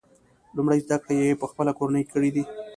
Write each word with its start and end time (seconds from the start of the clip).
لومړۍ 0.55 0.79
زده 0.85 0.97
کړې 1.03 1.15
یې 1.21 1.39
په 1.41 1.45
خپله 1.51 1.71
کورنۍ 1.77 2.03
کې 2.05 2.11
کړي 2.13 2.29
دي. 2.35 2.43